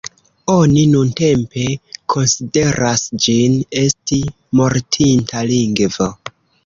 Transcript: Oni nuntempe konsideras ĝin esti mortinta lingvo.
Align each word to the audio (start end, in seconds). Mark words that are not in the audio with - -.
Oni 0.51 0.83
nuntempe 0.93 1.65
konsideras 2.13 3.03
ĝin 3.27 3.61
esti 3.83 4.21
mortinta 4.61 5.45
lingvo. 5.53 6.09